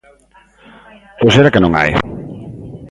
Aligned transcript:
¿Ou 1.23 1.29
será 1.35 1.49
que 1.53 1.61
non 1.63 1.73
hai? 1.79 1.91